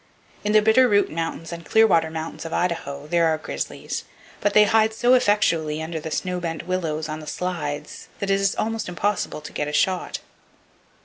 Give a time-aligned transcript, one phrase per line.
[0.43, 4.03] In the Bitter Root Mountains and Clearwater Mountains of Idaho, there are grizzlies,
[4.39, 8.41] but they hide so effectually under the snow bent willows on the "slides" that it
[8.41, 10.17] is almost impossible to get a shot.